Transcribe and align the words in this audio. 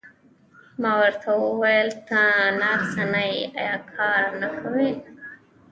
ما 0.81 0.91
ورته 1.01 1.29
وویل: 1.43 1.89
ته 2.07 2.19
نرسه 2.61 3.03
نه 3.13 3.23
یې، 3.31 3.39
ایا 3.59 3.77
کار 3.95 4.21
نه 4.41 4.49
کوې؟ 4.59 4.89